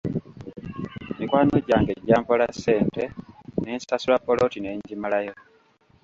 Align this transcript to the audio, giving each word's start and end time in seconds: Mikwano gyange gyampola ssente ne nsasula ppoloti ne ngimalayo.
Mikwano 1.17 1.55
gyange 1.67 1.93
gyampola 2.07 2.45
ssente 2.53 3.03
ne 3.61 3.71
nsasula 3.77 4.17
ppoloti 4.19 4.59
ne 4.61 4.71
ngimalayo. 4.77 5.33